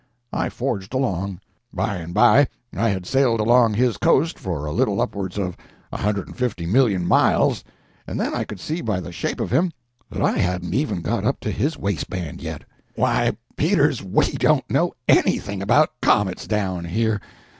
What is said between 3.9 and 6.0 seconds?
coast for a little upwards of a